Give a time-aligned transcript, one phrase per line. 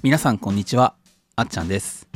[0.00, 0.94] 皆さんこんにちは
[1.34, 2.06] あっちゃんです。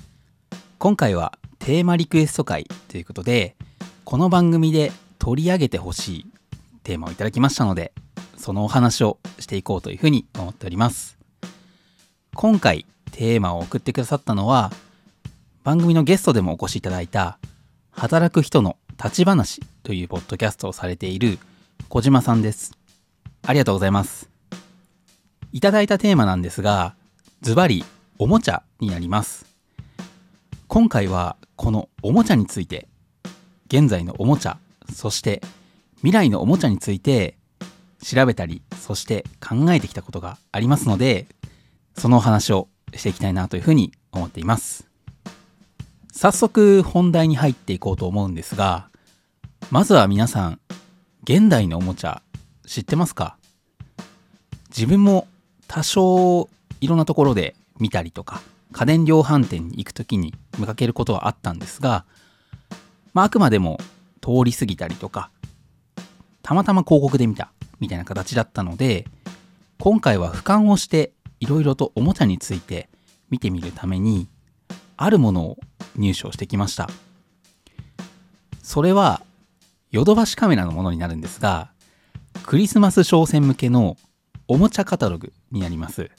[0.78, 3.56] 今回はテーマリクエスト会ということで
[4.04, 6.26] この番組で取り上げてほしい
[6.84, 7.92] テーマをいただきましたので
[8.36, 11.18] そのお話をしていこうというふうに思っております。
[12.36, 14.70] 今回テーマを送ってくださったのは
[15.64, 17.40] 番組のゲストでもお越しいただいた
[17.90, 21.40] 働く人の立ち話というポッドキャストをされている
[21.88, 22.78] 小島さんです。
[23.44, 24.30] ありがとうございます。
[25.52, 26.94] いただいたテーマなんですが
[27.42, 27.84] ズバリ
[28.20, 29.46] おもちゃになります。
[30.68, 32.86] 今回はこのおもちゃについて
[33.66, 34.58] 現在のおもちゃ
[34.94, 35.42] そして
[35.96, 37.36] 未来のおもちゃについて
[38.00, 41.26] 調べたりそして考えてきたことがありますので
[41.98, 44.88] そのお話をしていきたいなというふうに思っています。
[46.12, 48.88] 早速本題に入っていこうと思うんですが
[49.72, 50.60] まずは皆さん
[51.24, 52.22] 現代のおもちゃ
[52.66, 53.36] 知ってますか？
[54.68, 55.26] 自分も
[55.66, 56.48] 多少
[56.82, 62.04] いろんなところで見たりとか家電量販店に行く時に見かけることはあったんですが、
[63.14, 63.78] まあ、あくまでも
[64.20, 65.30] 通り過ぎたりとか
[66.42, 69.06] たまたま広告で見たみたいな形だったので
[69.78, 72.88] 今回は俯瞰をしていろいろとおもちゃについて
[73.30, 74.28] 見てみるために
[74.96, 75.58] あるものを
[75.96, 76.88] 入手をしてきました。
[78.62, 79.22] それは
[79.90, 81.72] ヨドバシカメラのものになるんですが
[82.44, 83.96] クリスマス商戦向けの
[84.48, 86.10] おもちゃカタログになります。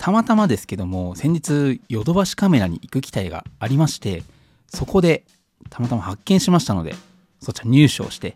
[0.00, 4.22] たまたまですけども先日ヨドバシカメラに行く機会がありまして
[4.66, 5.24] そこで
[5.68, 6.94] たまたま発見しましたので
[7.42, 8.34] そちら入手をして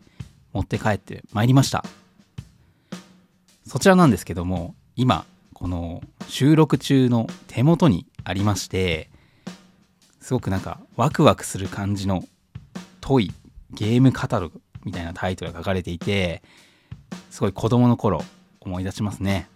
[0.52, 1.82] 持って帰ってまいりました。
[3.66, 9.08] そちらなんですけども今この収録中の手元にありまして
[10.20, 12.24] すごくなんかワクワクする感じの
[13.00, 13.32] トイ
[13.70, 16.42] ゲームカタログみたいなタイトルが書かれていて
[17.30, 18.22] すごい子供の頃
[18.60, 19.48] 思い出しますね。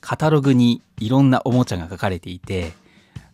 [0.00, 2.72] カタログにいろんなおもちゃが書かれていて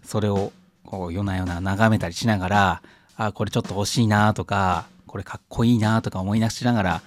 [0.03, 0.53] それを
[0.85, 2.83] こう夜な夜な眺めたりしながら
[3.17, 7.03] あこれちょっと欲しいなとかこれかっこいいなとか思い出しながら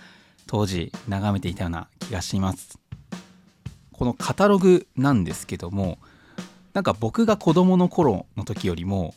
[0.48, 2.80] 当時眺めていたような気がします。
[3.92, 6.00] このカタログなんですけども
[6.74, 9.14] なんか僕が子供の頃の時よりも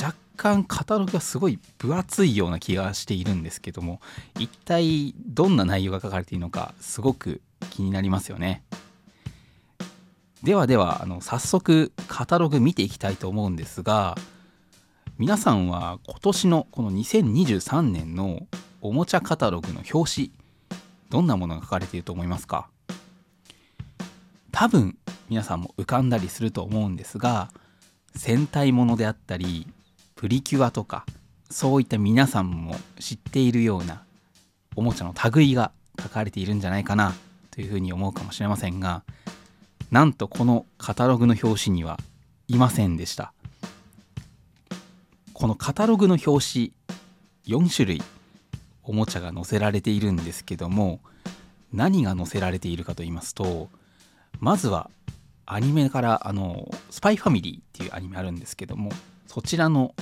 [0.00, 4.00] 若干カタログがすごい分厚いような気がしているんですけども
[4.38, 8.62] 一体どんな内容が書かれているのかすごく気になりますよね。
[10.42, 14.16] ではではあの早速カタログ見ていきたいと思うんですが
[15.16, 18.40] 皆さんは今年のこの2023年の
[18.80, 20.32] おもちゃカタログの表紙
[21.10, 22.68] どんなものが書かれていると思いますか？
[24.50, 24.98] 多分
[25.28, 27.50] 皆さんも浮かんだりすると思うんですが
[28.16, 29.68] 戦隊ものであったり
[30.16, 31.06] プリキュアとか
[31.50, 34.02] そういった皆さんも知っているような
[34.74, 35.70] おもちゃの類が
[36.02, 37.14] 書かれているんじゃないかな
[37.52, 39.04] というふうに思うかもしれませんが
[39.92, 42.00] なんとこのカタログの表紙には
[42.48, 43.34] いませんでした。
[45.34, 46.72] このカタログの表紙
[47.46, 48.02] 4種類
[48.84, 51.00] おもちゃが載せられているんですけども
[51.74, 53.68] 何が載せられているかと言いますと
[54.40, 54.88] まずは
[55.44, 58.92] アニメからあのスパイファミリーっていうアニメあるんですけども
[59.26, 59.94] そちらの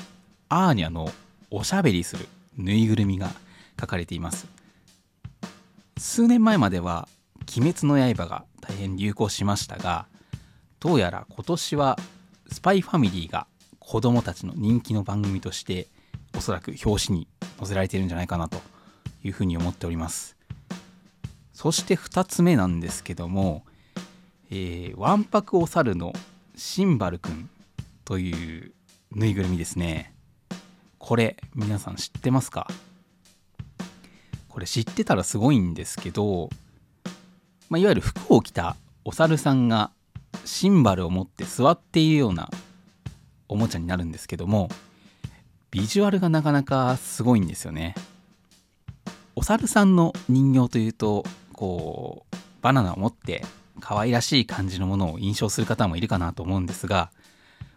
[0.48, 1.10] アーニャの
[1.50, 3.30] おしゃべりするぬいぐるみが
[3.80, 4.46] 書かれています。
[5.96, 7.08] 数年前までは
[7.56, 10.06] 「鬼滅の刃」が大変流行しましたが
[10.78, 11.98] どうやら今年は
[12.50, 13.46] スパイファミリーが
[13.78, 15.88] 子供たちの人気の番組として
[16.36, 17.28] おそらく表紙に
[17.58, 18.60] 載せられているんじゃないかなと
[19.24, 20.36] いうふうに思っております。
[21.52, 23.64] そして2つ目なんですけども
[24.50, 26.12] え、わんぱくお猿の
[26.56, 27.48] シンバルくん
[28.04, 28.72] という
[29.12, 30.12] ぬいぐるみですね。
[30.98, 32.68] これ皆さん知ってますか？
[34.48, 36.50] これ知ってたらすごいんですけど、
[37.70, 39.92] まあ、いわゆる服を着たお猿さんが
[40.44, 42.50] シンバルを持って座っているような
[43.48, 44.68] おもちゃになるんですけども
[45.70, 47.94] ビジュアルがなかなかすごいんですよね。
[49.36, 53.44] お猿さんの人形というとこうバナナを持って
[53.78, 57.10] 可愛らしい感じのものを印象する方もいるかなと思うんですが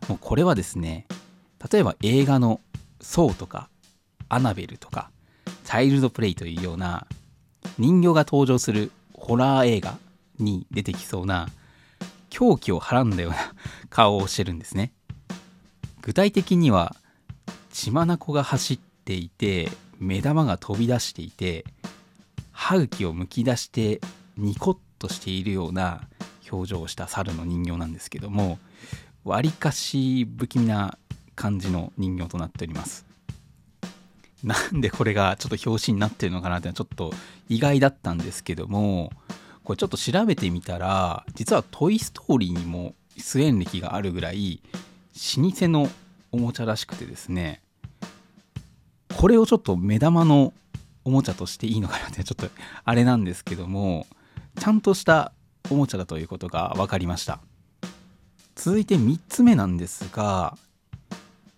[0.10, 1.07] もうこれはですね
[1.72, 2.60] 例えば映画の
[3.00, 3.69] 「ソー」とか
[4.28, 5.12] 「アナベル」とか
[5.63, 7.07] 「チャイルドプレイ」というような
[7.78, 8.92] 人形が登場する
[9.24, 9.98] ホラー映画
[10.38, 11.48] に出てきそうな
[12.30, 13.38] 狂気をはらんだような
[13.90, 14.92] 顔をしてるんですね。
[16.02, 16.94] 具体的には
[17.72, 21.64] 血眼が走っていて目玉が飛び出していて
[22.52, 24.02] 歯茎をむき出して
[24.36, 26.10] ニコッとしているような
[26.52, 28.60] 表情をした猿の人形なんですけども
[29.24, 30.98] わりかし不気味な
[31.36, 33.12] 感じの人形となっております。
[34.44, 37.13] なんでこれがちょっと表紙になってるのかなってのはちょっと
[37.50, 39.12] 意外だったんですけども
[39.63, 44.62] これちょっと調べてみたら実は「トイ・ストーリー」にも出演歴があるぐらい
[45.38, 45.90] 老舗の
[46.31, 47.62] おもちゃらしくてですね
[49.16, 50.54] これをちょっと目玉の
[51.06, 52.50] おもちゃとしていいのかなってちょっと
[52.84, 54.07] あれなんですけども
[54.60, 55.31] ちゃんとした
[55.69, 57.39] おもちゃだということが分かりました。
[58.56, 60.57] 続いて3つ目なんですが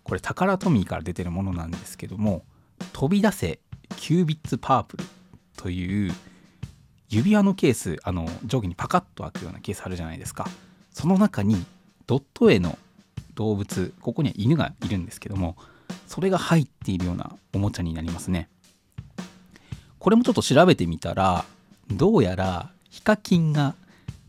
[0.02, 2.44] これタカラトミーから出てるものなんですけども
[2.92, 3.60] 飛び出せ
[3.96, 5.04] キュービッツパープル
[5.56, 6.12] という
[7.08, 10.48] 指輪のケースあの上下にパカッと開くようなケースあるじゃないですか。
[10.90, 11.64] その中に
[12.06, 12.78] ドット絵の
[13.34, 15.56] 動物ここには犬がいるんですけども
[16.06, 18.48] それが入っているようなおもちゃになりますね。
[19.98, 21.44] これもちょっと調べてみたら
[21.88, 23.74] どうやらヒカキンが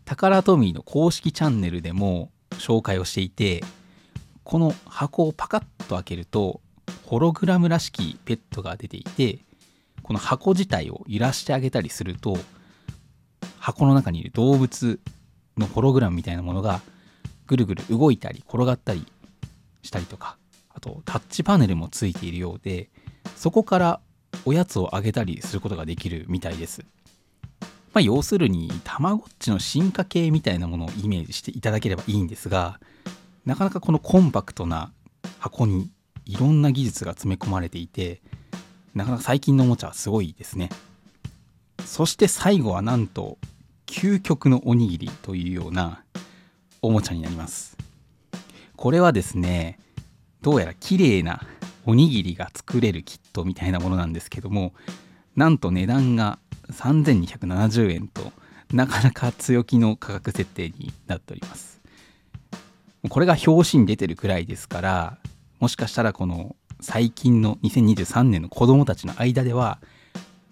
[0.06, 3.64] タカラトミーの公式チャンネルでも紹介をしていて
[4.44, 6.62] この箱をパカッと開けると
[7.08, 9.40] ホログラムらしきペットが出ていて
[10.04, 12.38] この箱自体を揺らしてあげたりすると
[13.60, 15.00] 箱の中にいる動物
[15.58, 16.82] のホログラムみたいなものが
[17.46, 19.06] ぐるぐる動いたり転がったり
[19.84, 20.38] したりとか
[20.70, 22.90] あとタッチパネルもついているようで
[23.38, 24.02] そこから
[24.44, 26.86] おやつをあげたりすることができるみたいです。
[27.94, 32.80] まあ、要するにたまごっちの進化系みたいなものをイメージしていただければいいんですが
[33.46, 34.92] なかなかこのコンパクトな
[35.40, 35.90] 箱に
[36.28, 38.22] いろんな技術が詰め込まれていて
[38.94, 40.70] なかなか最近のおもちゃはすごいですね。
[41.86, 43.38] そして最後はなんと
[43.86, 46.04] 究極のおにぎりというような
[46.82, 47.78] おもちゃになります。
[48.76, 49.80] これはですね
[50.42, 51.42] どうやら綺麗な
[51.86, 54.74] おにぎりが作れるキットみたいなものなんですけども
[55.36, 56.40] なんと値段が
[56.72, 58.34] 3270円と
[58.74, 61.80] なかなか強気の価格設定になっております。
[63.10, 65.18] これが表紙に出てるくらいですから
[65.60, 69.80] もしかしたらこの最近の2023年の子供たちの間では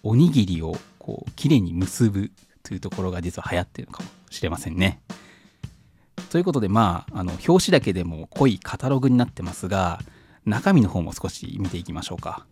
[0.03, 2.31] おにぎりをこう綺麗に結ぶ
[2.63, 5.01] というところが実は流行ってるのかもしれませんね。
[6.31, 9.99] ということでまああの表紙だけでも濃いカタログになってますが
[10.45, 12.45] 中身の方も少し見ていきましょうか。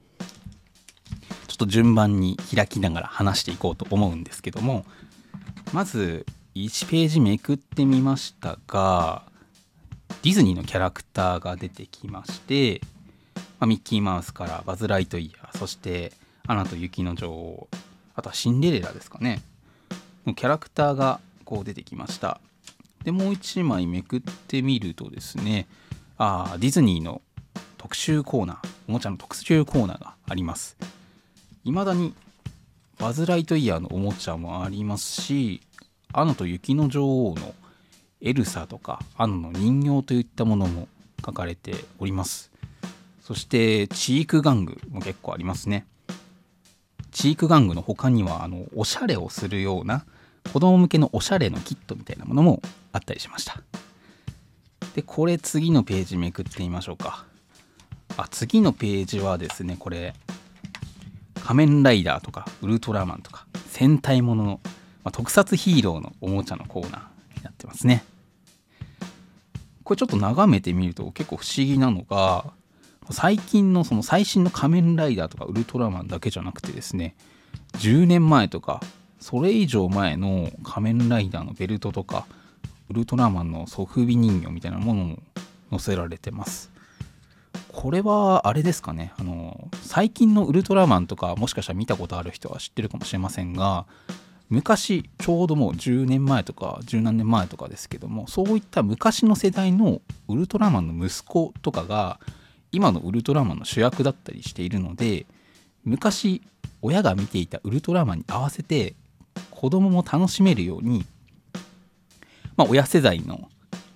[1.47, 4.85] ちょっと順番に開きながら話していこうと思うんですけども
[5.71, 6.25] まず
[6.55, 9.23] 1ページめくってみましたが
[10.23, 12.81] ディズニーのキャラクターが出てきまして
[13.63, 16.11] まあ、ミッキーマウスからバズ・ライトイヤーそして
[16.47, 17.69] アナと雪の女王
[18.13, 19.41] あとはシンデレラですかね。
[20.25, 22.41] のキャラクターがこう出てきました。
[23.05, 25.67] でもう1枚めくってみるとですね
[26.17, 27.21] あディズニーの
[27.77, 30.75] 特集コーナーおもちゃの特集コーナーがあります。
[31.63, 32.13] 未だに
[32.99, 35.61] バズ・ライトイヤーのおもちゃもありますし
[36.11, 37.55] アナと雪の女王の
[38.23, 40.87] エルサとかアナの人形といったものも
[41.23, 42.53] 書かれております
[43.23, 45.85] そしてチーク玩具も結構ありますね。
[47.11, 50.05] チーク玩具の他にはあのおしゃれをするような
[50.51, 52.61] 子供向けのおしゃれのキットみたいなものも
[52.91, 53.61] あったりしました。
[54.93, 57.25] で、これ次のページめくってみましょうか。
[58.17, 60.13] あ、次のページはですね、これ
[61.35, 64.59] 仮面ライダーとかウルトラマンとか戦隊ものの、
[65.05, 68.03] まあ、特撮ヒーローのおもちゃのコーナーになってますね。
[69.93, 72.51] これちょっと眺めてみると結構不思議なのが
[73.11, 77.15] 最近のその最新の仮面ライダーとかウルトラマンだけじゃなくてですね
[77.73, 78.81] 10年前とか
[79.19, 82.25] それ以上前の仮面ライダーのベルトとか
[82.89, 85.19] ウルトラマンのソフビ人形みたいなものも
[85.69, 86.71] 載せられてます。
[87.71, 93.85] これはあれですかねあの最近のウルトラマンとかもしかしたら見たことある人は知ってるかもしれませんが
[94.53, 102.19] 昔ちょうどもう10年前とか十何年前とかですけどもそういった昔の世代のウルトラマンの息子とかが
[102.71, 105.25] 今のウルトラマンの主役だったりしているので
[105.83, 106.43] 昔
[106.83, 108.93] 親が見ていたウルトラマンに合わせて
[109.49, 111.03] 子供も楽しめるように、
[112.55, 113.49] まあ、親世代の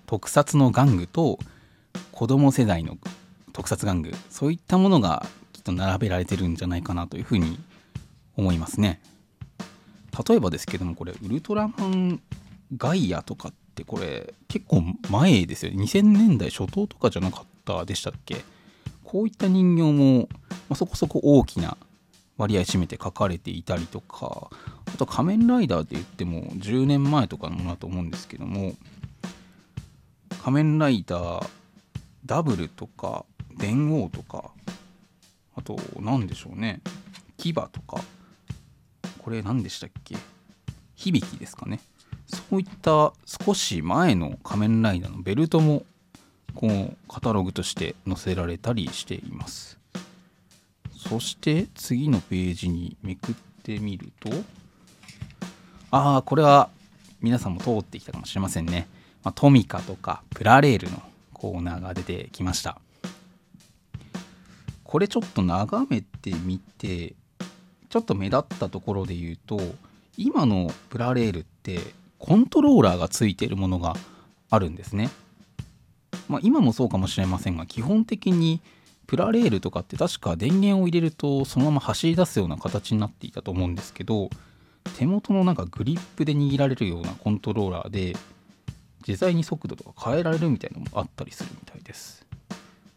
[0.07, 1.37] 特撮の玩具と
[2.11, 2.97] 子供世代の
[3.53, 5.23] 特撮玩具そういったものが
[5.53, 7.59] きっと並べられてるんじゃないかなというふうに
[8.35, 8.99] 思いますね。
[10.27, 12.21] 例えばですけどもこれウルトラマン
[12.75, 15.83] ガイアとかってこれ結構前ですよね。
[15.83, 18.43] 2000年代初頭とかじゃなかったでしたっけ？
[19.03, 21.77] こういった人形も、まあ、そこそこ大きな
[22.37, 24.49] 割合占めて書かれていたりとか
[24.85, 28.75] あと仮面ライダーって言っても10年前とかのものだと思うんですけども
[30.43, 31.49] 仮面ライダー
[32.25, 33.25] ダブルとか
[33.57, 34.51] 電王とか
[35.55, 36.81] あと何でしょうね。
[37.37, 38.01] 牙とか
[39.27, 40.15] これ何でしたっけ？
[40.95, 41.81] 響きですかね。
[42.27, 45.83] そういった少し前の仮面ライダーのベルトも
[46.55, 49.77] こうカタログとして載せられたりしています。
[50.95, 54.29] そして次のページにめくってみると
[55.91, 56.69] ああこれは
[57.19, 58.87] 皆さんも通ってきたかもしれませんね、
[59.25, 61.03] まあ、トミカとかプラレールの
[61.33, 62.79] コーナーが出てきました。
[64.85, 67.13] これちょっと眺めてみて
[67.97, 69.59] ちょっと目立ったところで言うと
[70.17, 71.79] 今のプラレールって
[72.19, 73.95] コントローラーがついているものが
[74.51, 75.09] あるんですね、
[76.29, 78.61] まあ、今もそうかもしれませんが基本的に
[79.07, 84.29] プラレールとかって確か電源を入れるとそのまま走り出すような形になっていたと思うんですけど
[84.95, 88.15] 手元のなんかグリップで握られるようなコントローラーで
[89.07, 92.27] 自在に速度とか変えられるみたいなのもあったりするみたいです。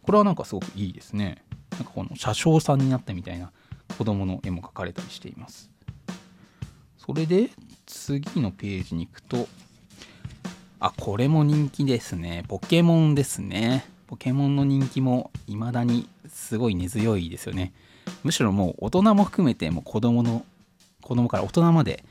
[0.03, 1.43] これはなんかすごくいいですね。
[1.71, 3.53] なんかこの車掌さんになったみたいな
[3.97, 5.71] 子供の絵も描かれたりしています。
[6.99, 7.51] それで
[7.87, 9.49] 次のページに行くと
[10.79, 12.45] あこれも人気ですね。
[12.49, 13.85] ポケモンですね。
[14.07, 17.73] ポケモンの人気も未だにすごい根強いですよね。
[18.25, 20.45] むしろもう大人も含めてもう子供の
[21.03, 22.05] 子供から大人まで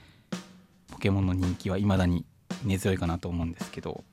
[0.91, 2.25] ポケモンの人気は未だに
[2.63, 4.03] 根強いかなと思うんですけど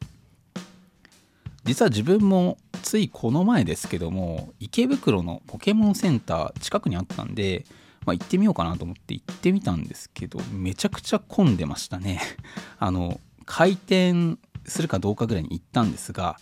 [1.67, 7.65] 実は自分もついこの前ですけども池袋のポケモンセンター近くにあったんで、
[8.07, 12.21] まあ、行ってみようかなと思って行ってみたんですけどめちゃくちゃ混んでましたね。
[12.79, 16.39] あの開店するかどうかぐらいに行ったんですが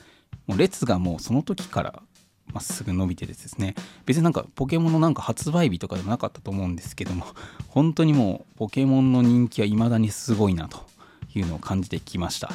[0.46, 2.02] もう列がもうその時から
[2.52, 3.74] まっすぐ伸びてですね。
[4.04, 7.24] 別になんかポケモンのなんか発売日とかでもなかったと思うんですけども
[7.68, 10.84] 本当にもうポケモンの人気は未だにすごいなと
[11.34, 12.52] いうのを感じてきました。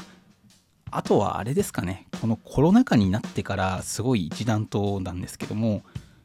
[0.92, 2.08] あとはあれですかね。
[2.22, 5.84] このコロナ禍になってからすごい一段となんですけども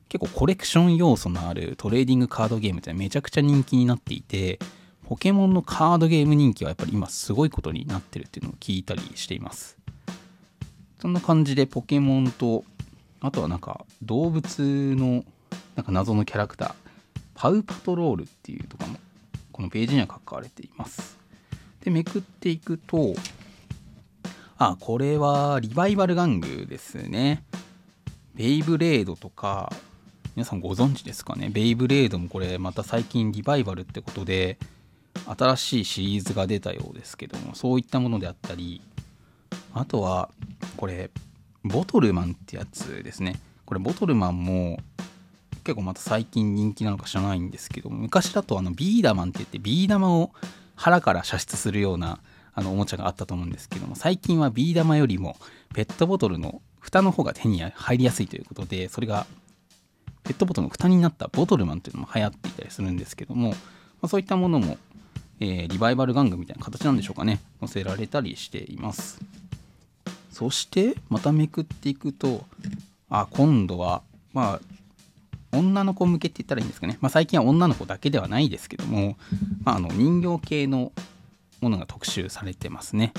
[0.09, 4.59] 結構コレクション要素のあるトレーディングカードゲームってめちゃくちゃ人気になっていて
[5.07, 9.77] ポケモンのカードゲーム人気はやっぱり今すごいことになってるっていうのを聞いたりしています。
[11.01, 12.65] そんな感じでポケモンと
[13.21, 15.25] あとはなんか動物の
[15.77, 16.75] なんか謎のキャラクター
[17.35, 18.99] パウパトロールっていうとかも
[19.53, 21.19] このページには書かれています。
[21.83, 23.15] でめくっていくと
[24.71, 27.45] あこれはリバイバル玩具ですね。
[28.35, 29.73] ベイブレードとか
[30.35, 31.51] 皆さんご存知ですかね？
[31.51, 34.59] ベイブレードもこれまた最近リバイバルってことで
[35.27, 38.81] 新しいシリーズが出たようですけどもそういったものであったり
[39.73, 40.31] あとは
[40.77, 41.11] これ
[41.63, 43.41] ボトルマンってやつですね。
[43.67, 44.79] これボトルマンも
[45.63, 50.33] 結構また最近人気なのか知らないんですけども昔だとあのビーダマンって言ってビー玉を
[50.75, 52.19] 腹から射出するような
[52.55, 55.37] あのおもちゃがあったと思うんですけども最近はビー玉よりも
[55.75, 59.27] ペットボトルの蓋の方が手に入りやすいということでそれが
[60.23, 63.57] ペットボトルの蓋になったボトルマンというのも流行っていたりするんですけども、ま
[64.03, 64.79] あ、そういったものも、
[65.41, 67.41] えー、リバイバル玩具みたいな形なんでしょうかね。
[67.61, 69.21] 載せられたりしています。
[70.31, 72.45] そしてまためくっていくと
[73.09, 74.61] あ今度はまあ
[75.57, 79.17] 女の子向けって言ったらいいんですかね、まあ、最近は女の子だけではないですけども、
[79.63, 80.91] まあ、あの人形系の
[81.61, 83.13] ものが特集されてますね、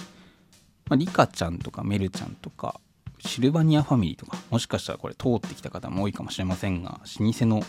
[0.90, 2.80] まあ、リカちゃんとかメルちゃんとか
[3.20, 7.64] シルバニアファミリーとかもしかしたらこれ通ってきた方も多いかもしれませんが老舗の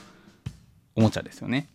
[0.95, 1.69] おもちゃですよね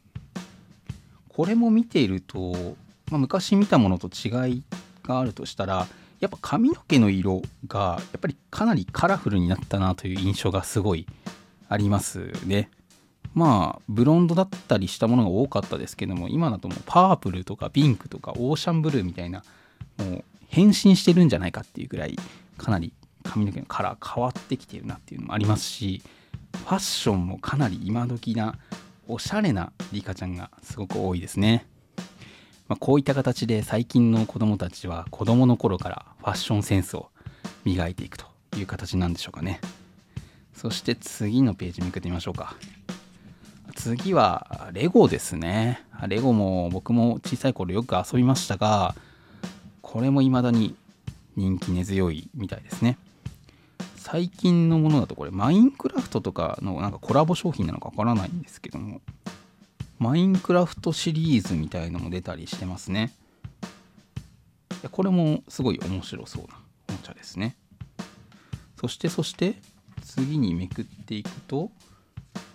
[1.30, 2.76] これも見ていると、
[3.10, 4.64] まあ、昔見たものと違い
[5.04, 5.88] があるとしたら
[6.20, 11.08] やっぱ髪の毛の色がやっぱりかなりカラフルになったなという印象がすごい
[11.68, 12.70] ありますね。
[13.34, 19.44] まあブロンドだったりしたものが多かったですけども今だともうパープルとかピンクとかオーシャンブルーみたいな
[19.98, 22.18] もう変身してるんじゃないかっていうぐらい
[22.58, 26.02] かなり髪の毛のカラー変わってきてるなっていうのもありますし
[26.54, 28.58] ファッションもかなり今時な
[29.08, 31.66] おしゃれなリカちゃんがすごく多いですね。
[32.68, 37.10] まあ、こういった形で最近の子どもたちは子どもの頃からファッションセンスを
[37.66, 38.26] 磨いていくと
[38.58, 39.60] いう形なんでしょうかね
[40.54, 42.56] そして次のページめくってみましょうか
[43.76, 48.96] 次はレゴですねレゴも僕も小さい頃よく遊びましたが
[49.82, 50.76] これも未だに
[51.36, 52.98] 人気根強いみたいですね
[53.98, 59.02] 最近のものだとこれマインクラフトとかのなんかコラボ商品なのかわからないんですけども
[60.02, 63.14] マインクラフトシリーズみたいのも出たりしてますね。
[64.90, 66.58] これもすごい面白そうな
[66.90, 67.56] おもちゃですね。
[68.80, 69.62] そしてそして
[70.04, 71.70] 次にめくっていくと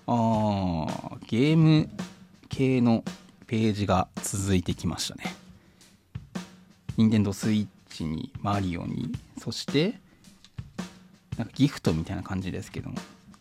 [0.07, 1.89] あゲーム
[2.49, 3.05] 系の
[3.47, 5.35] ページが続いてきましたね。
[6.97, 7.69] 任天堂 switch
[8.05, 9.99] にマリオにそして
[11.37, 12.97] なんかギフトみたいな感じですけども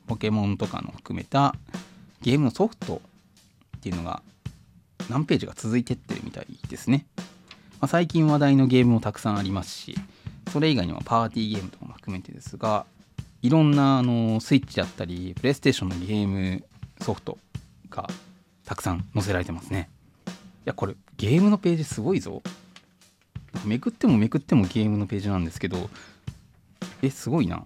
[0.07, 1.55] ポケモンとかの含めた
[2.21, 3.01] ゲームのソフト
[3.77, 4.21] っていうのが
[5.09, 7.05] 何ページが続いてってるみたいですね。
[7.79, 9.95] まあ、最近話題のゲームもたくさんありますし、
[10.51, 12.85] それ以外にもパーティーゲームとかも含めてですが、
[13.41, 16.63] いろんなあのスイッチだったり、プレイステーションのゲーム
[17.01, 17.37] ソフト
[17.89, 18.07] が
[18.65, 19.89] たくさん載せられてますね。
[20.27, 20.29] い
[20.65, 22.41] やこれゲームのページすごいぞ。
[23.65, 25.89] めくってもめくってもゲームのページなんですけど
[27.01, 27.65] えすごいな。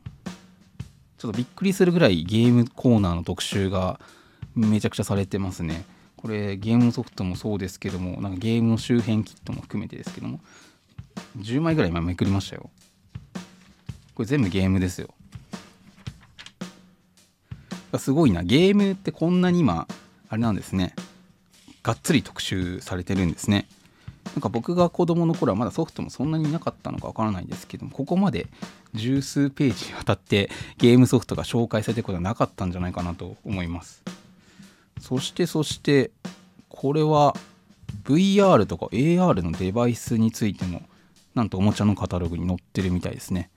[1.17, 3.99] ちょっとびっくりするぐらいゲームコーナーの特集が
[4.55, 5.85] めちゃくちゃされてますね。
[6.15, 10.41] これゲームソフトもそうですけどもなんかゲームの周辺キットも含めてですけども
[11.38, 12.69] 10枚ぐらい今めくりましたよ。
[14.15, 15.13] これ全部ゲームですよ。
[17.98, 18.43] すごいな。
[18.43, 19.88] ゲームってこんなに今
[20.29, 20.93] あれなんですね。
[21.81, 23.67] がっつり特集されてるんですね。
[24.36, 28.48] なんか僕が子供の頃はまだソフトもそんなになかったのかわからないんですけどもここまで
[28.93, 34.03] 十数ページにわたってゲームソフトが紹介されてることはなかったんじゃないかなと思います。
[35.00, 36.12] そしてそして
[36.67, 37.36] これは
[38.03, 40.84] VR とか AR のデバイスについても
[41.34, 43.50] なんとおもちゃのカタログに載ってるみたいですね。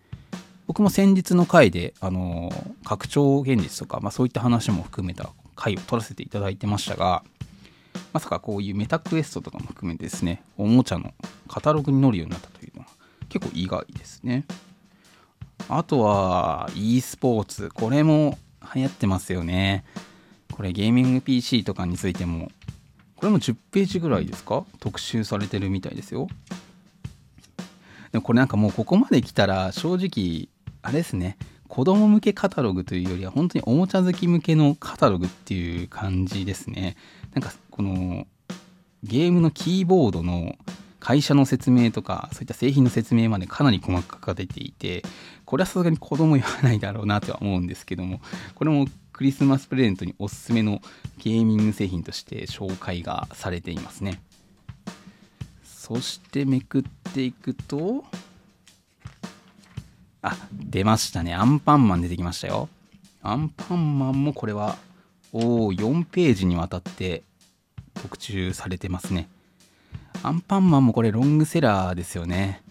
[0.66, 2.50] 僕も先日の回で、あの
[2.84, 7.22] 拡張現実とか、まあ、そういった話も含めた回を取らせていただいてましたが
[8.12, 11.12] まさかこういうメタクエストとかも含めてですねおもちゃの
[11.48, 12.88] カタログに載るようになったというのは
[13.28, 14.44] 結構意外ですね。
[15.68, 18.38] あとは e スポーツこれも
[18.74, 19.84] 流行ってますよね。
[20.52, 22.50] これゲーミング PC とかについても
[23.16, 24.64] これも10ページぐらいですか？
[24.80, 26.28] 特集されてるみたいですよ。
[28.10, 30.48] でもこれなんかもうここまで来たら正直
[30.82, 31.36] あれですね。
[31.68, 36.96] 子供向けカタログというよりは本当におもちゃ好き向けのカタログっていう感じですね。
[37.32, 38.26] なんかこの
[39.02, 40.56] ゲームのキーボードの
[41.00, 45.02] 会社の説明とかそういった製品の説明までかなり細かく出ていて
[45.44, 48.20] これはさすがに子供言わないだろうなとは思うんですけども
[48.54, 50.80] これもクリスマスプレゼントにおすすめの
[51.18, 54.22] ゲーミング製品として紹介がされていますね。
[55.64, 58.04] そしてめくっていくと
[60.22, 61.34] あ出ましたね。
[61.34, 62.68] アンパンマン出てきましたよ。
[63.22, 64.78] アンパンマンもこれは
[65.32, 67.22] おお4ページにわたって
[67.94, 69.28] 特注されてますね。
[70.22, 72.62] アンパンマンもこれロングセラーですよね。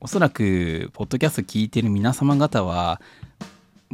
[0.00, 3.00] おそらくポッドキャスト聞いてる皆様方は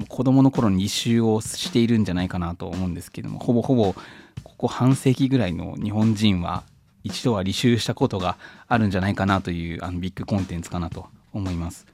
[0.08, 3.94] 子供の頃に履修をしているんじゃないかなと思うんですけどもほぼほぼ
[4.42, 6.64] ここ半世紀ぐらいの日本人は
[7.04, 8.36] 一度は履修したことが
[8.68, 11.86] あるんじゃないかなというあのビッグコンテンツかなと思います。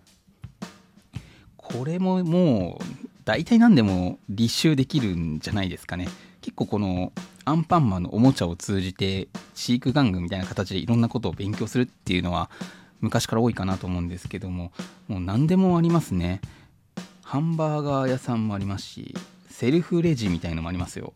[1.68, 2.85] これももう
[3.24, 6.07] 大体何でも立証できるんじゃないですかね。
[6.40, 7.12] 結構この
[7.44, 12.50] アンパンマンのおもちゃを通じて飼育玩具みたいな形でいろんなことを勉強するっていうのは
[13.00, 14.70] 昔から多いかなと思うんですけども
[15.09, 16.40] もう何でもありますね。
[17.24, 19.16] ハンバーガー屋さんもありますし
[19.50, 21.12] セルフレジみたいのもありますよ。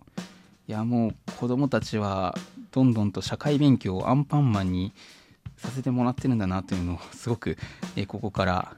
[0.66, 2.36] いやもう子供たちは
[2.72, 4.92] どんどんと社会勉強をアンパンマンに
[5.56, 7.56] させてもらってるんだなというのをすごく
[7.94, 8.76] えここから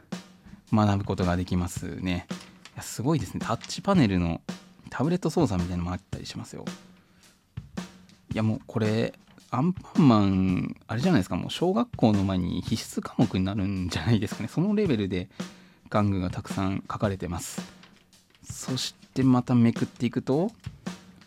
[0.73, 2.27] 学ぶことができますね。
[2.75, 3.41] いやすごいですね。
[3.45, 4.41] タッチパネルの
[4.91, 6.65] タブレット操作みたいなのもあったりしますよ。
[8.33, 9.13] いやもうこれ
[9.51, 11.37] アンパンマンあれじゃないですか。
[11.37, 14.49] もう小学校の前に必須科目になるんじゃないですかね。
[14.49, 15.29] そのレベルで
[15.91, 17.61] 玩具がたくさん書かれてます。
[18.43, 20.51] そしてまためくっていくと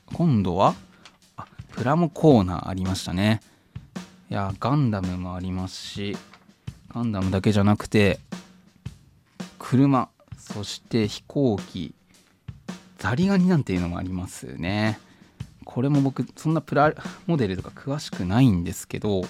[0.08, 0.74] 今度は
[1.38, 3.42] あプラモコーナーありましたね。
[4.32, 6.18] いやガンダムもありますし
[6.90, 8.20] ガンダムだけじゃなくて
[9.68, 11.96] 車そして飛行機
[13.00, 15.00] ザリガニなんていうのもありますね。
[15.66, 16.94] これも僕そんなプラ
[17.26, 19.24] モデルとか詳しくないんですけど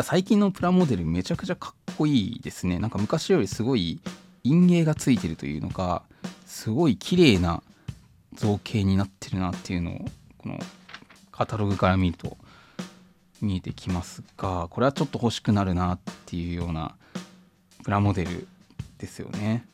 [0.00, 2.78] 最近のプラモデルめちゃくちゃかっこいいですね。
[2.78, 4.00] なんか昔よりすごい
[4.42, 6.02] 陰影がついてるというのか
[6.46, 7.62] すごい綺麗な
[8.32, 10.04] 造形になってるなっていうのを
[10.38, 10.58] この
[11.30, 12.38] カタログから見ると
[13.42, 16.96] 見えてきますがこれはちょっと欲しくなるなっていうような
[17.84, 18.48] プラモデル
[18.98, 19.66] ですよね。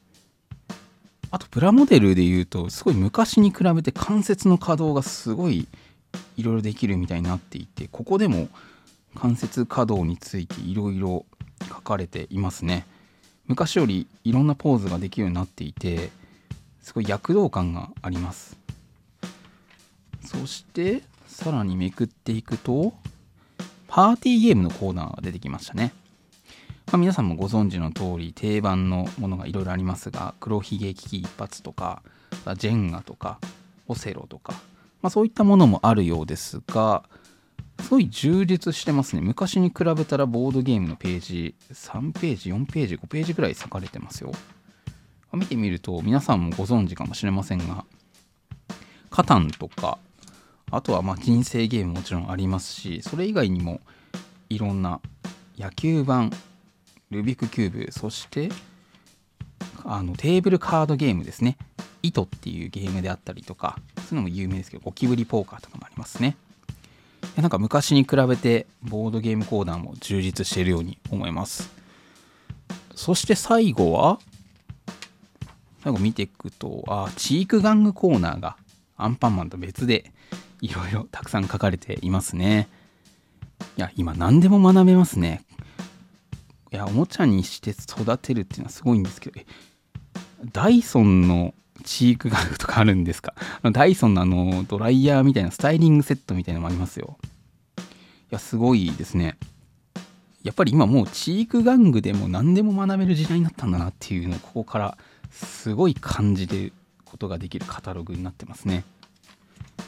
[1.31, 5.69] あとプラモデルで言うとすごい昔に比べて関節の可動がすごい
[6.37, 8.49] いろいろできるみたいになっていてここでも
[9.15, 11.25] 関節可動についていろいろ
[11.69, 12.85] 書かれていますね。
[13.47, 16.11] 昔よりいろんなポーズができるようになっていて
[16.81, 18.57] すごい躍動感があります。
[20.25, 22.93] そしてさらにめくっていくと
[23.89, 25.93] パーティーゲームのコーナーが出てきましたね。
[26.93, 32.03] まあ、皆さんもご存知の通り定番のものがいろいろありますが黒ひげ危機一発とか
[32.57, 33.39] ジェンガとか
[33.87, 34.55] オセロとか、
[35.01, 37.05] まあ、そういったものもあるようですが
[37.81, 39.23] すごい充実してますね。
[39.23, 44.33] 昔に比べたらボードゲームのページ3ページ4ページ5ページぐらい割かれてますよ。
[45.33, 47.85] 見てみると皆さんもご存知かもしれませんが
[49.11, 49.99] カタンとか
[50.71, 53.81] あとはまあ人生ゲームもちろんありますしそれ以外にも
[54.49, 55.01] いろんな
[55.57, 56.33] 野球版
[57.11, 58.51] ルービックキューブそして
[59.85, 61.57] あのテーブルカードゲームですね。
[62.03, 66.37] 糸っていうゲームであったりとかそういうのも有名ですけどゴキブリポーカーとかもありますね。
[67.37, 71.71] なんか昔に比べてボードゲームコーナーも充実しているように思います。
[72.95, 74.19] そして最後は
[75.83, 78.57] 最後見ていくとあチーク玩具コーナーが
[78.97, 80.13] アンパンマンと別で
[80.61, 82.69] いろいろたくさん書かれていますね。
[83.77, 85.43] いや今何でも学べますね。
[86.73, 89.47] いやおもちゃにして育てるっていうのはすごいんですけどえ
[90.53, 91.53] ダイソンの
[91.85, 93.35] チークガンとかあるんですか？
[93.73, 97.19] ダイソンのあのドライヤーみたいなスタイリングセットみたいなのもありますよ。
[97.79, 97.83] い
[98.31, 99.37] やすごいですね。
[100.43, 104.99] やっぱり今もうチーク玩具でも何でも学べる時代になったんだなっていうのをここから
[105.31, 106.73] すごい感じる
[107.05, 108.85] ことができるカタログになってますね。
[109.79, 109.83] い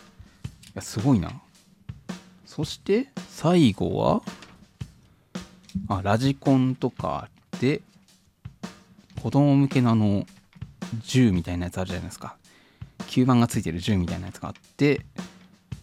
[0.75, 1.31] やすごいな。
[2.47, 4.23] そして最後は
[5.89, 7.29] あラジコンとか
[7.61, 7.81] で
[9.23, 10.27] 子供向けのあの
[11.05, 12.37] 銃みたいなやつあるじゃないですか。
[13.07, 15.05] 吸盤がついてる銃みたいなやつがあって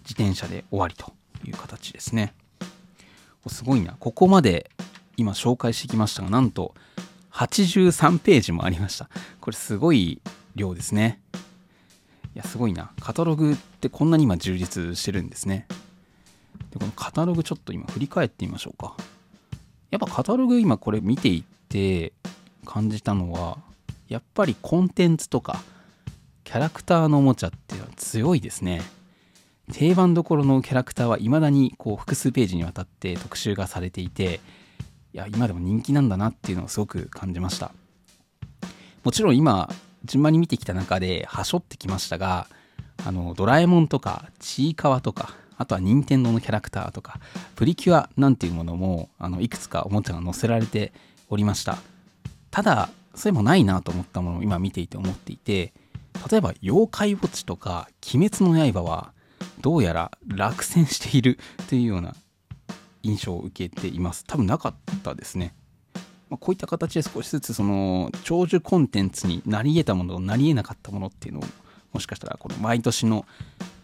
[0.04, 1.14] 自転車で終わりと
[1.46, 2.34] いう形ですね。
[3.48, 3.96] すごいな。
[4.00, 4.70] ここまで
[5.18, 6.74] 今紹介してきましたがなんと
[7.32, 9.10] 83ページもありました。
[9.40, 10.22] これすごい
[10.56, 11.20] 量ですね。
[12.36, 12.92] いやすごいな。
[13.00, 15.68] カタログってこんなに今充実してるんですね。
[16.72, 18.96] でこのカタログちょっと今振り返ってみましょうか。
[19.92, 22.14] やっぱカタログ今これ見ていって
[22.66, 23.58] 感じたのは
[24.08, 25.62] やっぱりコンテンツとか
[26.44, 28.82] キャラクターのおもちゃっていうのは強いですね。
[29.72, 34.40] 定番どころのキャラクターは未だにこう複数ページにわたって特集がされていて
[35.14, 37.72] いや今でも人気なんだなっていうのをすごく感じました。
[39.04, 39.70] もちろん今
[40.06, 42.48] 順番に見てきた中ではしょってきましたが
[43.06, 47.20] あのドラえもんとかちいかわとかあとは任天堂のキャラクターとか
[47.58, 50.94] プリキュアなんていうものもあのいくつかおもちゃが載せられて
[51.28, 51.78] おりました。
[52.50, 55.74] ただそれもないなと思ったものを今見ていて思っていて
[56.32, 59.12] 例えば妖怪ウォッチとか鬼滅の刃は
[59.60, 62.16] どうやら落選しているというような
[63.04, 64.24] 印象を受けています。
[64.26, 65.54] 多分なかったですね、
[66.30, 71.44] ま、こういった形で少しずつその長寿コンテンツになり得たものなり得なかったものっていうのを
[71.92, 73.26] もしかしたらこの毎年の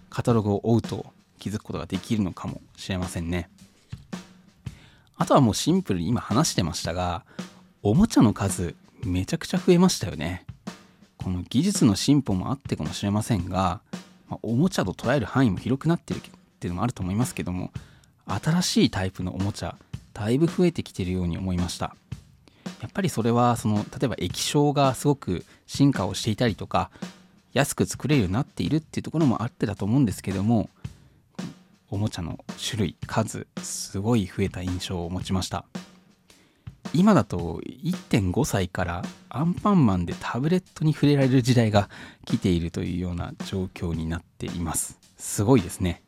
[0.09, 1.05] カタログを追うと
[1.39, 3.49] 気づくことができるのかもしれませんね。
[5.17, 7.23] あとはもうシンプルに今話してましたが
[7.81, 10.45] おもちゃの数めちゃくちゃ増えましたよね。
[11.17, 13.81] この技術の進歩もあってかもしれませんが、
[14.29, 16.21] まあ、おもちゃと捉える範囲も広くなってるっ
[16.59, 17.71] ていうのもあると思いますけども
[18.27, 19.75] 新しいタイプのおもちゃ
[20.13, 21.95] だいぶ増えてきてるように思いました。
[22.81, 26.91] やっぱりそれはその例えば液晶がすごく進化をしていたりとか
[27.53, 30.69] 安く作れるようになっているっていうところもあってだと思うんですけども
[31.89, 35.65] おもちゃの種類数すごい増えた印象を持ちました。
[36.93, 41.89] 今だと1.5歳からアンパンマンでタブレットに触れられる時代が
[42.25, 44.97] 来ているというような状況になっています。
[45.17, 46.01] すごいですね。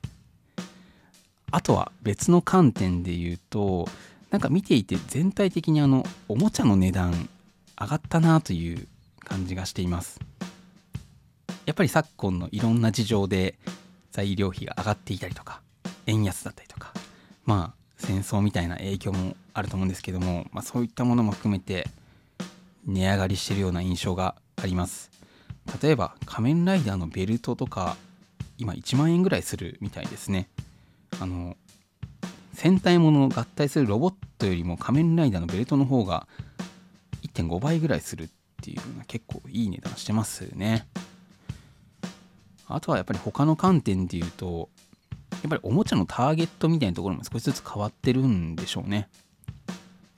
[1.52, 3.88] あとは別の観点で言うと
[4.32, 7.30] なんか見ていて全体的にあのおもちゃの値段
[7.80, 8.88] 上がったなという
[9.24, 10.20] 感じがしています。
[11.66, 13.60] やっぱり昨今のいろんな事情で
[14.12, 15.62] 材料費が上がっていたりとか
[16.08, 16.91] 円安だったりとか
[17.46, 21.88] まあ戦争みたいな影響もあると思うんですけども、まあ、そういったものも含めて
[22.86, 25.12] 値上がりしてるような印象があります。
[25.82, 27.98] 例えば仮面ライダーのベルトとか
[28.58, 30.50] 今1万円ぐらいするみたいですね。
[31.20, 31.58] あの
[32.54, 36.28] 戦隊ものを合体するロボットよりも仮面ライダーのベルトの方が
[37.24, 38.30] 1.5倍ぐらいするっ
[38.63, 40.88] ていうのは結構いい値段してますね。
[42.67, 44.70] あとはやっぱり他の観点で言うと
[45.48, 49.08] やっぱりおもちゃのターゲットみたいなところも少しずつ変わってるんでしょうね。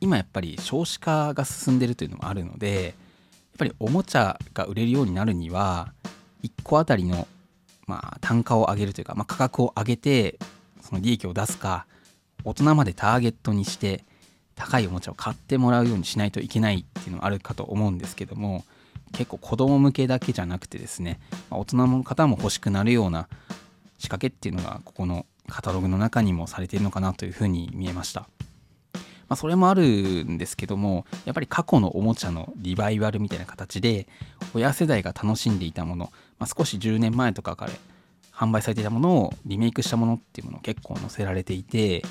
[0.02, 2.94] 今やっぱり少子化が進んでるというのもあるのでやっ
[3.60, 5.94] ぱりおもちゃが売れるようになるには
[6.44, 7.28] 1個あたりの
[7.86, 10.39] まあ単価を上げるというか、まあ、価格を上げて
[10.82, 11.86] その利益を出すか
[12.44, 14.06] 大人までターゲットにして
[14.56, 18.63] 高いおもちゃを買ってもらうようにしないといけないっていうのはあるかと思うんですけども
[19.12, 23.28] 結構子供向けだけじゃなくてですね、まあ、大人の方も欲しくなるような
[24.00, 28.28] 仕掛けっていうのがここのカタログの中にもされているのかなというふうに見えました。
[29.28, 34.08] まあ、それもあるんですけどもやっぱり過去のおもちゃのリバイバルみたいな形で
[34.56, 37.72] 親世代が楽しんでいたもの、まあ、少し10年前とかから
[38.34, 42.02] 販売されていたものをリメイクしたものっていうものを結構載せられていて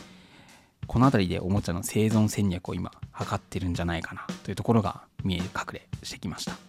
[0.87, 6.68] この辺りでおもちゃの生存戦略を今測ってるんじゃないかなというところが見え隠れしてきました。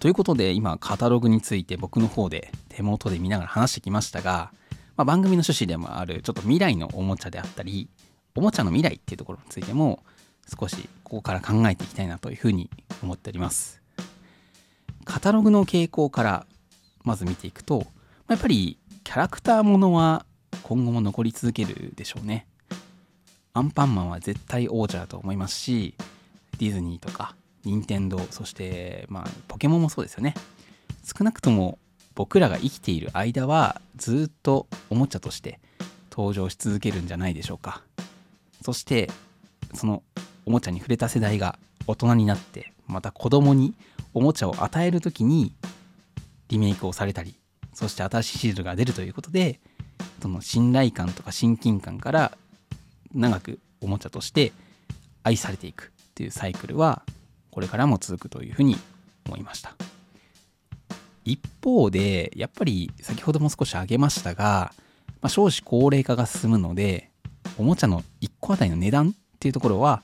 [0.00, 4.52] ということで今カタログについて僕の方で手元で見ながら話してきましたが、
[4.96, 7.88] まあ、番組の趣旨でもあるちょっと未来のおもちゃであったり
[8.34, 10.02] おもちゃの未来っていうところについても
[10.58, 12.70] 少しここから考えていきたいなというふうに
[13.02, 13.80] 思っております。
[15.04, 16.46] カタログの傾向から
[17.04, 17.86] まず見ていくと
[18.28, 20.24] やっぱりキャラクターものは
[20.62, 22.46] 今後も残り続けるでしょうね。
[23.54, 25.94] アンパンマンは絶対王者だと思いますし
[26.58, 30.34] ディズニーとか任天堂そしてまあポケモンもそうですよね。
[31.04, 31.78] 少なくとも
[32.14, 35.60] 僕らが生きている間はずっとおもちゃとして
[36.10, 37.82] 登場し続けるんじゃないでしょうか。
[38.62, 39.10] そして
[39.74, 40.02] その
[40.46, 43.74] おもちゃに触れた世代が大人になってまた子供に
[44.14, 45.54] おもちゃを与える時に
[46.48, 47.34] リメイクをされたり
[47.72, 49.60] そして新しいシールが出るということで
[50.20, 52.32] その信頼感とか親近感から
[53.14, 54.52] 長くおもちゃとして
[55.22, 57.02] 愛されていくっていうサイクルは
[57.52, 58.76] これからも続くというふうに
[59.26, 59.74] 思いました。
[61.24, 64.72] 一方でやっぱり先ほども少し挙げましたが、
[65.20, 67.10] まあ、少子高齢化が進むので
[67.58, 70.02] おもちゃの1個あたりの値段っていうところは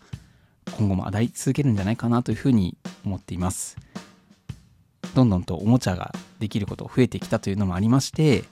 [0.77, 3.77] 今後も上がり続けるんじゃないかなというふうに思っています。
[5.15, 8.45] どんどんとおもちゃができること増えてきたというのもありまして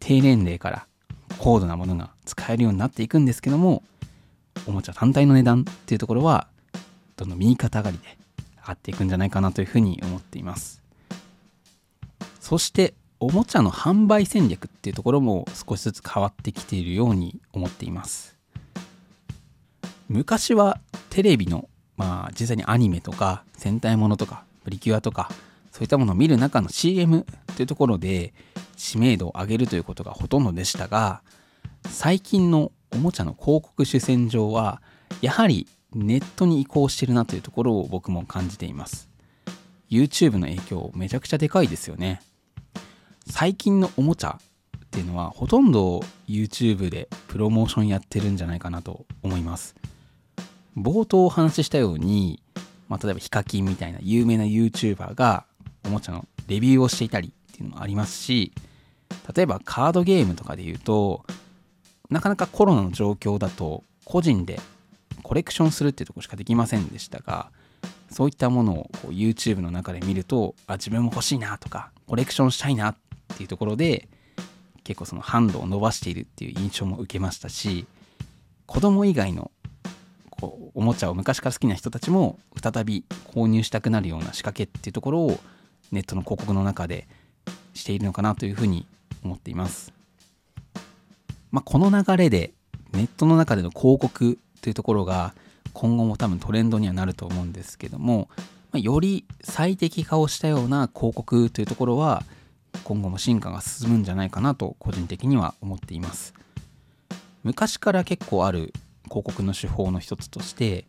[0.00, 0.86] 低年齢から
[1.38, 3.82] 高度なものが使えるようになっていくんですけども
[4.66, 6.46] おもちゃ単体の値段っていうところは
[7.16, 8.17] どんどん右肩上がりで
[8.68, 10.82] 上がっていくんじゃないかなというふうに思っています。
[12.40, 18.36] そしておもちゃの販売戦略っていうところも少しずつ変わってきているように思っています。
[20.08, 25.30] 昔はテレビのまあ実際にアニメとか戦隊ものとかプリキュアとか
[25.72, 27.26] そういったものを見る中の CM
[27.56, 28.32] というところで
[28.76, 31.22] 知名度を上げるということがほとんどでしたが
[31.88, 34.80] 最近のおもちゃの広告主戦場は
[35.20, 39.08] やはりネットに移行してるなというところを僕も感じています。
[39.90, 42.20] YouTube の影響めちゃくちゃでかいですよね。
[43.26, 49.74] 最近のおもちゃっていうのはほとんど YouTube でプロモーションやってるんじゃないかなと思います。
[50.76, 52.42] 冒頭お話ししたように、
[52.88, 55.44] まあ、例えばヒカキンみたいな有名な YouTuber が
[55.84, 58.52] おもちゃのレビューをしていたりっていうのもありますし
[59.34, 61.24] 例えばカードゲームとかで言うと
[62.10, 64.60] なかなかコロナの状況だと個人で
[65.28, 67.50] コレクションするっていうとこしかできませんでしたが
[68.10, 72.96] そういったものをこう YouTube の中で見るとあ自分も欲しいなとかコレクションしたいなっ
[73.36, 74.08] ていうところで
[74.84, 77.84] 結構その販路を伸ばしているっていう印象も受けましたし
[78.64, 79.50] 子供以外の
[80.30, 85.38] こうおもちゃを昔から好きな人たちも再び購入したくなるような仕掛けっていうところを
[85.92, 87.06] ネットの広告の中で
[87.74, 88.86] しているのかなというふうに
[89.22, 89.92] 思っています。
[91.50, 92.52] まあ、この流れで
[92.92, 95.34] ネットの中での広告というところが
[95.72, 98.28] 今後も多分トレンドにはなると思うんですけども、
[98.72, 102.22] ま、より最適化をしたような広告というところは
[102.84, 106.34] 今後も進化が進むんじゃないかなと個人的には思っています。
[107.44, 108.72] 昔から結構ある
[109.04, 110.84] 広告の手法の一つとして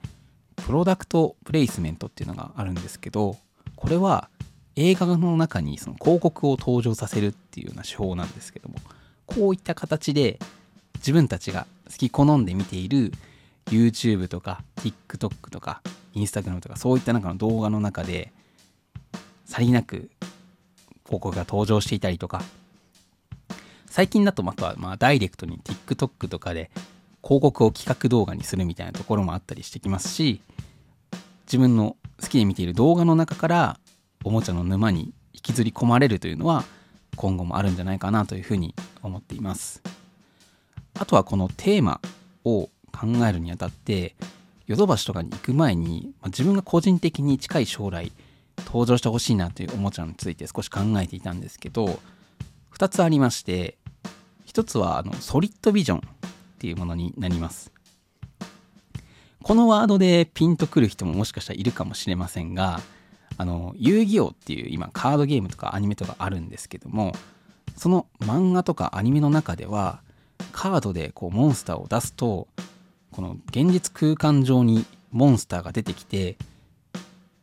[0.56, 3.38] プロダクトプレイスメントっていうのがあるんですけど
[3.76, 4.30] これは
[4.76, 8.76] 映画の中にその広告を登場させるっていうような手法なんですけども
[9.26, 10.40] こういった形で
[10.96, 13.14] 自分たちが好き好んで見ている
[13.68, 15.82] YouTube とか TikTok とか
[16.16, 18.32] Instagram とかそういった中の動画の中で
[19.46, 20.10] さりなく
[21.06, 22.42] 広告が登場していたりとか。
[23.90, 26.70] 最近だとあとはまあダイレクトに TikTok とかで
[27.24, 30.42] 広告を企画動画にするみたいなところもあったりしてきますし
[31.48, 33.80] 自分の好きで見ている動画の中から
[34.24, 36.64] おもちゃの沼に引きずり込まれるというのは
[37.16, 39.82] 今後もあるんじゃないかなというふうに思っています。
[41.00, 42.00] あとはこのテーマ
[42.46, 44.16] を考えるにあたって
[44.68, 48.12] ヨドバシとかに行く前に、まあ、自分が個人的に近い将来
[48.66, 52.00] 登場してほしいなというおもちゃについて少し考えていたんですけど
[52.78, 53.78] 2つありまして
[54.48, 56.02] 1つはあのソリッドビジョンっ
[56.60, 57.72] ていうものになります。
[59.44, 62.82] このワードでピンとくる人ももしかしたらいるかもしれませんが
[63.38, 67.14] あの遊戯王っていう今カードゲームとかアニメとかあるんですけども
[67.78, 70.02] その漫画とかアニメの中では
[70.52, 72.48] カードでこうモンスターを出すと
[73.12, 76.38] この現実空間上にモンスターが出てきて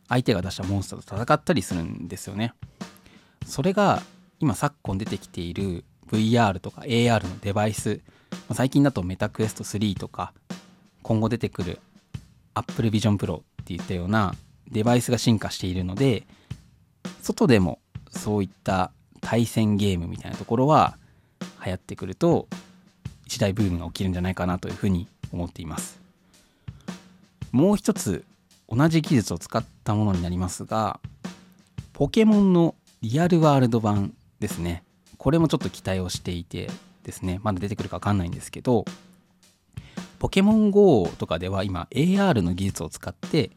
[0.07, 2.53] 相手が出したモンスターと戦ったりするんですよね。
[3.45, 4.01] それが
[4.39, 8.01] 今昨今出てきている VR とか AR のデバイス。
[8.53, 10.33] 最近だとメタクエスト3とか
[11.01, 11.79] 今後出てくる
[12.53, 14.35] Apple Vision Pro っていったような
[14.69, 16.25] デバイスが進化しているので
[17.21, 20.97] 外でもそういった対戦ゲームみたいなところは
[21.65, 22.47] 流行ってくると
[23.25, 25.99] 一大ブームが起きるんじゃないかなというふうに思っています。
[27.51, 28.25] もう一つ
[28.69, 30.99] 同じ技術を使ったものになりますが
[31.93, 34.83] ポケモンのリアルワールド版ですね。
[35.17, 36.69] これもちょっと期待をしていて
[37.03, 37.39] ですね。
[37.43, 38.85] まだ出てくるか分かんないんですけど
[40.19, 43.51] ポケモン GO とかでは今 AR の技術を使って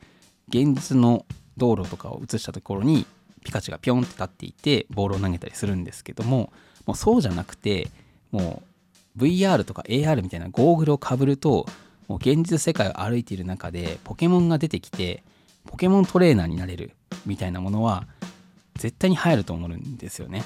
[0.49, 1.25] 現実の
[1.57, 3.07] 道路とかを映したところに
[3.45, 6.53] ピカチュウがピョンって立っていてボールを投げたりするんですけども
[6.87, 7.89] もうそうじゃなくて
[8.31, 8.70] もう
[9.17, 11.67] VR とか AR みたいなゴーグルをかぶると
[12.09, 15.23] もう現実世界を歩いている中でポケモンが出てきて
[15.67, 16.93] ポケモントレーナーになれる
[17.27, 18.07] みたいなものは
[18.77, 20.43] 絶対に流行ると思うんですよね。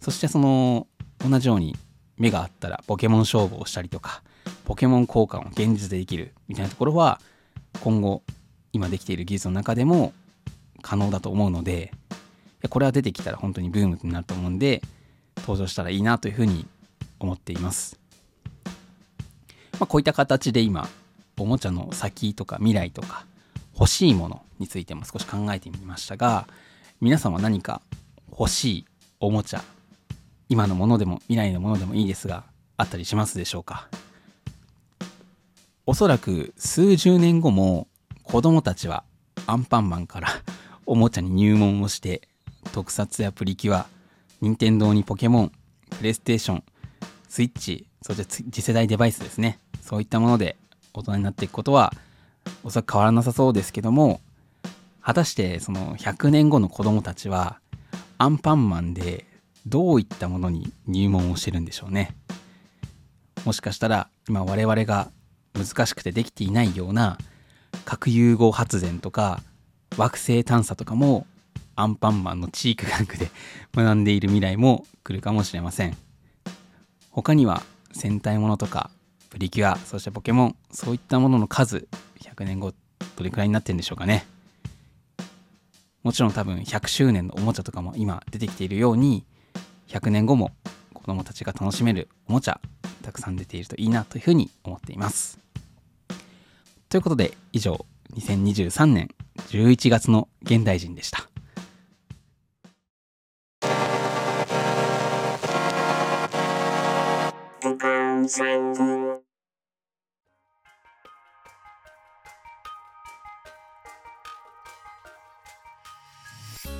[0.00, 0.86] そしてその
[1.18, 1.76] 同じように
[2.18, 4.22] 目があったらポケモン勝負をしたりとか
[4.64, 7.20] ポケモン交換を現実でできるみたいなところは
[7.80, 8.22] 今後
[8.72, 10.12] 今できている技術の中でも
[10.82, 11.92] 可能だと思うので
[12.68, 14.82] これは出てきたら本当にブームになると思うんで
[15.38, 16.66] 登場したらいいなというふうに
[17.22, 17.98] 思っています、
[19.74, 20.88] まあ、こういった形で今
[21.38, 23.26] おもちゃの先とか未来とか
[23.74, 26.46] 欲しいものについても少し考えてみましたが
[27.00, 27.80] 皆さんは何か
[28.30, 28.86] 欲しい
[29.18, 29.62] おもちゃ
[30.48, 32.44] 今のものでも未来のものでもいいですが
[32.76, 33.88] あったりしますでしょうか？
[35.86, 37.88] おそらく数十年後も
[38.22, 39.04] 子供たちは
[39.46, 40.28] アンパンマンから
[40.86, 42.28] おもちゃに入門をして
[42.72, 43.86] 特撮やプリキュア
[44.40, 45.52] 任天堂にポケモン
[45.98, 46.64] プレイステーション
[47.32, 49.58] スイッチそして次世代デバイスですね。
[49.80, 50.58] そういったもので
[50.92, 51.94] 大人になっていくことは
[52.62, 54.20] おそらく変わらなさそうですけども
[55.00, 57.58] 果たしてその100年後の子供たちは
[58.18, 59.24] アンパンマンで
[59.66, 62.14] どういったものに入門をしてるんでしょうね。
[63.46, 65.10] もしかしたら今我々が
[65.54, 67.16] 難しくてできていないような
[67.86, 69.40] 核融合発電とか
[69.96, 71.26] 惑星探査とかも
[71.76, 73.30] アンパンマンの地域学で
[73.74, 75.96] 学んでいる未来も来るかもしれません。
[77.12, 78.90] 他には戦隊ものとか
[79.28, 81.86] プリキュアそしてポケモンそういったものの数
[82.20, 82.72] 100年後
[83.16, 84.26] どれくらいになってるんでしょうかね。
[86.02, 89.24] もちろん多分100周年のおもちゃとかも今出てきているように
[89.88, 90.50] 100年後も
[90.94, 92.60] 子供たちが楽しめるおもちゃ
[93.02, 95.38] たくさん出ているといいなというふうに思っています。
[96.88, 99.14] ということで以上2023年
[99.50, 101.31] 11月の現代人でした。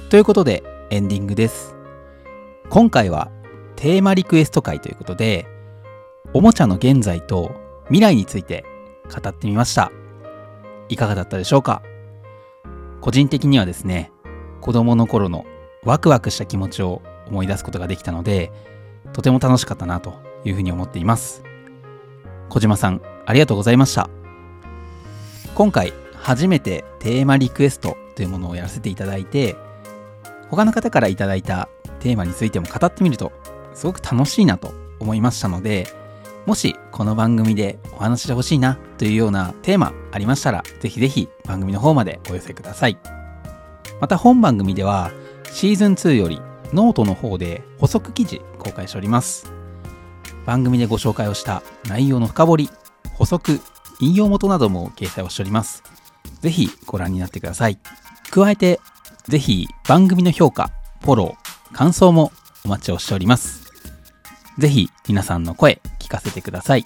[0.09, 1.75] ということでエンディングです。
[2.71, 3.33] 今回は
[3.75, 5.47] テーマリクエスト会ということで
[6.33, 7.51] おもちゃの現在と
[7.87, 8.65] 未来について
[9.13, 9.91] 語ってみました。
[10.89, 11.83] いかがだったでしょうか？
[13.01, 14.13] 個人的にはですね
[14.61, 15.45] 子供の頃の
[15.83, 18.53] ワクワクした気持ちを思い出すことができたので
[19.13, 21.43] とても楽しかったなというふうに思っています。
[22.49, 24.09] 小島さんありがとうございました。
[25.55, 29.57] 今回初めてテーマリクエストというものをやらせていただいて
[30.49, 31.69] 他の方からいただいた
[32.01, 33.33] テーマについても語ってみると
[33.75, 35.89] すごく楽しいなと思いましたので
[36.47, 42.99] もしこの番組でお話してほしいなというようなテーマありましたらぜひぜひ番組の方までお寄せください。
[44.01, 45.13] また本番組では
[45.53, 46.41] シーズン2より
[46.73, 49.62] ノートの方で補足記事公開しております。
[50.47, 52.71] 番組でご紹介をした内容の深掘り
[53.15, 53.61] 補足
[54.01, 55.83] 引用元なども掲載をしております。
[56.41, 57.79] ぜひご覧になってください。
[58.31, 58.81] 加えて
[59.29, 60.71] ぜひ番組の評価
[61.03, 62.33] フォロー感想も
[62.65, 63.71] お待ちをしております。
[64.59, 66.85] ぜひ皆さんの声聞かせてください。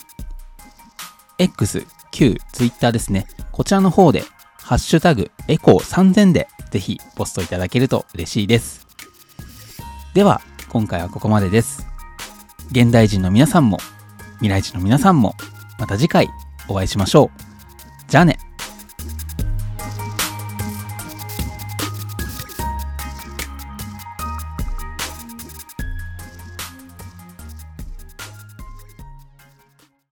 [1.38, 3.26] X、Q、Twitter ですね。
[3.52, 4.24] こちらの方で
[4.58, 8.86] ハッシュタグエコー3000でぜひポストいただけると嬉しいです。
[10.14, 11.95] では今回はここまでです。
[12.70, 13.78] 現代人の皆さんも
[14.38, 15.34] 未来人の皆さんも
[15.78, 16.28] また次回
[16.68, 17.40] お会いしましょう。
[18.08, 18.38] じゃあね。